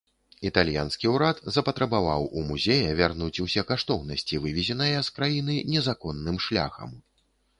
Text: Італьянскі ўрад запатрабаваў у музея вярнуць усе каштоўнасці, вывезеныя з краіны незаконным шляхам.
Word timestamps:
Італьянскі 0.49 1.09
ўрад 1.15 1.41
запатрабаваў 1.57 2.25
у 2.39 2.43
музея 2.47 2.95
вярнуць 3.01 3.41
усе 3.45 3.65
каштоўнасці, 3.71 4.41
вывезеныя 4.45 5.05
з 5.09 5.15
краіны 5.19 5.55
незаконным 5.75 6.37
шляхам. 6.47 6.89